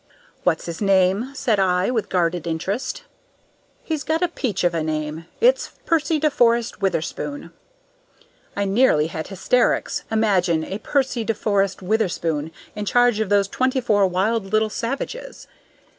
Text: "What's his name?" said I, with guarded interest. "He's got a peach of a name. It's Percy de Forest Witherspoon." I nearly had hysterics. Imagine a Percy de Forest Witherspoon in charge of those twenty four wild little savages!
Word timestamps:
"What's 0.43 0.65
his 0.65 0.81
name?" 0.81 1.29
said 1.35 1.59
I, 1.59 1.91
with 1.91 2.09
guarded 2.09 2.47
interest. 2.47 3.03
"He's 3.83 4.03
got 4.03 4.23
a 4.23 4.27
peach 4.27 4.63
of 4.63 4.73
a 4.73 4.81
name. 4.81 5.27
It's 5.39 5.73
Percy 5.85 6.17
de 6.17 6.31
Forest 6.31 6.81
Witherspoon." 6.81 7.51
I 8.55 8.65
nearly 8.65 9.07
had 9.13 9.27
hysterics. 9.27 10.03
Imagine 10.09 10.63
a 10.63 10.79
Percy 10.79 11.23
de 11.23 11.35
Forest 11.35 11.83
Witherspoon 11.83 12.49
in 12.75 12.85
charge 12.85 13.19
of 13.19 13.29
those 13.29 13.47
twenty 13.47 13.79
four 13.79 14.07
wild 14.07 14.45
little 14.51 14.71
savages! 14.71 15.45